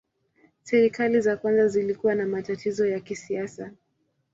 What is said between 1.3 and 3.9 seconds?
kwanza zilikuwa na matatizo ya kisiasa.